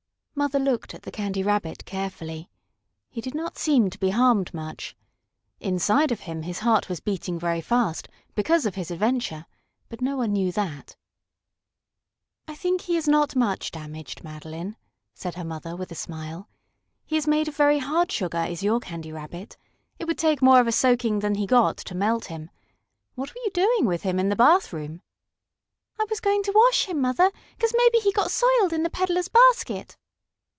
[0.33, 2.49] Mother looked at the Candy Rabbit carefully.
[3.11, 4.95] He did not seem to be harmed much.
[5.59, 9.45] Inside of him his heart was beating very fast, because of his adventure,
[9.87, 10.95] but no one knew that.
[12.47, 14.77] "I think he is not much damaged, Madeline,"
[15.13, 16.49] said her mother, with a smile.
[17.05, 19.57] "He is made of very hard sugar is your Candy Rabbit.
[19.99, 22.49] It would take more of a soaking than he got to melt him.
[23.13, 25.03] What were you doing with him in the bathroom?"
[25.99, 27.29] "I was going to wash him, Mother,
[27.59, 29.97] 'cause maybe he got soiled in the peddler's basket."